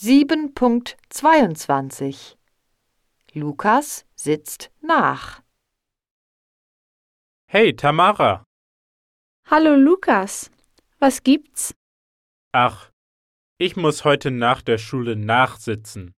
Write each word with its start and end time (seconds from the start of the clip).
7.22 0.00 2.36
Lukas 3.32 4.06
sitzt 4.14 4.70
nach. 4.80 5.42
Hey, 7.48 7.74
Tamara. 7.74 8.44
Hallo 9.46 9.74
Lukas, 9.74 10.52
was 11.00 11.24
gibt's? 11.24 11.74
Ach, 12.52 12.92
ich 13.58 13.74
muss 13.74 14.04
heute 14.04 14.30
nach 14.30 14.62
der 14.62 14.78
Schule 14.78 15.16
nachsitzen. 15.16 16.14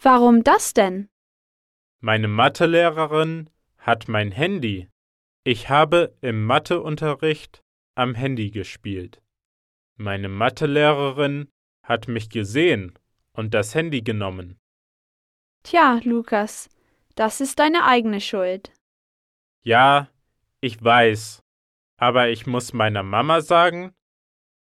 Warum 0.00 0.44
das 0.44 0.72
denn? 0.72 1.08
Meine 1.98 2.28
Mathelehrerin 2.28 3.50
hat 3.78 4.06
mein 4.06 4.30
Handy. 4.30 4.88
Ich 5.42 5.68
habe 5.68 6.16
im 6.20 6.44
Matheunterricht 6.44 7.64
am 7.96 8.14
Handy 8.14 8.52
gespielt. 8.52 9.20
Meine 9.96 10.28
Mathelehrerin 10.28 11.50
hat 11.82 12.06
mich 12.06 12.30
gesehen 12.30 12.96
und 13.36 13.54
das 13.54 13.74
Handy 13.74 14.02
genommen. 14.02 14.58
Tja, 15.62 16.00
Lukas, 16.04 16.68
das 17.14 17.40
ist 17.40 17.58
deine 17.58 17.84
eigene 17.84 18.20
Schuld. 18.20 18.72
Ja, 19.62 20.08
ich 20.60 20.82
weiß, 20.82 21.42
aber 21.98 22.28
ich 22.28 22.46
muss 22.46 22.72
meiner 22.72 23.02
Mama 23.02 23.40
sagen, 23.40 23.92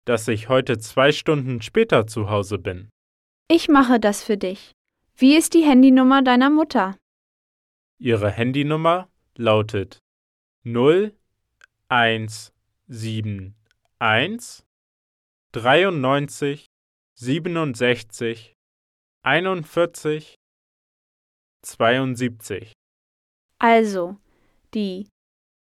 dass 0.04 0.28
ich 0.28 0.48
heute 0.48 0.78
zwei 0.78 1.12
Stunden 1.12 1.62
später 1.62 2.06
zu 2.06 2.30
Hause 2.30 2.58
bin. 2.58 2.90
Ich 3.48 3.68
mache 3.68 4.00
das 4.00 4.22
für 4.22 4.36
dich. 4.36 4.72
Wie 5.16 5.36
ist 5.36 5.54
die 5.54 5.62
Handynummer 5.62 6.22
deiner 6.22 6.50
Mutter? 6.50 6.96
Ihre 7.98 8.30
Handynummer 8.30 9.08
lautet 9.36 9.98
0 10.64 11.14
1 11.88 12.52
7 12.88 13.54
1 13.98 14.66
93 15.52 16.66
67 17.14 18.54
41 19.26 20.34
72. 21.62 22.74
Also 23.58 24.18
die 24.74 25.08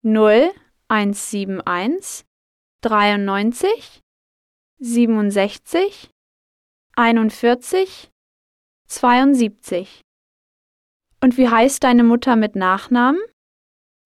0171 0.06 2.24
93 2.84 4.02
67 4.80 6.12
41 6.96 8.12
72. 8.88 10.02
Und 11.20 11.38
wie 11.38 11.50
heißt 11.50 11.84
deine 11.84 12.04
Mutter 12.04 12.36
mit 12.36 12.56
Nachnamen? 12.56 13.20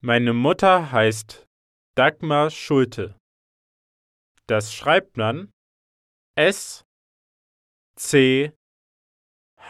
Meine 0.01 0.31
Mutter 0.31 0.93
heißt 0.93 1.45
Dagmar 1.97 2.51
Schulte. 2.51 3.17
Das 4.47 4.73
schreibt 4.73 5.17
man 5.17 5.51
S 6.37 6.83
C 7.97 8.53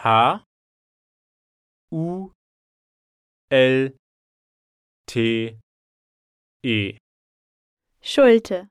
H 0.04 0.44
U 1.92 2.32
L 3.52 3.96
T 5.06 5.60
E. 6.64 6.98
Schulte. 8.02 8.68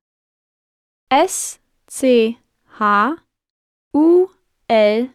S 1.09 1.61
C 1.87 2.37
H 2.81 3.17
U 3.95 4.29
L 4.67 5.11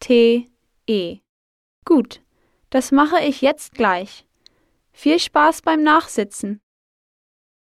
T 0.00 0.50
E. 0.88 1.20
Gut, 1.84 2.22
das 2.70 2.90
mache 2.90 3.20
ich 3.20 3.40
jetzt 3.40 3.74
gleich. 3.74 4.26
Viel 4.92 5.20
Spaß 5.20 5.62
beim 5.62 5.84
Nachsitzen. 5.84 6.60